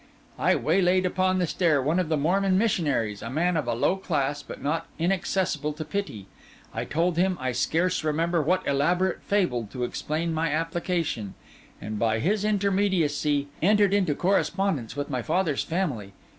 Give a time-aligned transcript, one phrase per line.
[0.39, 3.97] I waylaid upon the stair one of the Mormon missionaries, a man of a low
[3.97, 6.25] class, but not inaccessible to pity;
[6.89, 11.35] told him I scarce remember what elaborate fable to explain my application;
[11.79, 16.13] and by his intermediacy entered into correspondence with my father's family.